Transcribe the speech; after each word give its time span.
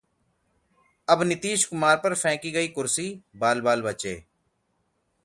अब 1.07 1.21
नीतीश 1.23 1.65
कुमार 1.65 1.97
पर 1.97 2.15
फेंकी 2.15 2.51
गई 2.51 2.67
कुर्सी, 2.67 3.07
बाल-बाल 3.35 3.81
बचे 3.81 4.15